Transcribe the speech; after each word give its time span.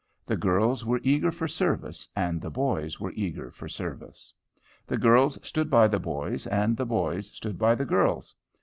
The 0.25 0.35
girls 0.35 0.83
were 0.83 0.99
eager 1.03 1.31
for 1.31 1.47
service, 1.47 2.09
and 2.15 2.41
the 2.41 2.49
boys 2.49 2.99
were 2.99 3.13
eager 3.15 3.51
for 3.51 3.69
service. 3.69 4.33
The 4.87 4.97
girls 4.97 5.37
stood 5.47 5.69
by 5.69 5.87
the 5.87 5.99
boys, 5.99 6.47
and 6.47 6.75
the 6.75 6.87
boys 6.87 7.27
stood 7.27 7.59
by 7.59 7.75
the 7.75 7.85
girls. 7.85 8.33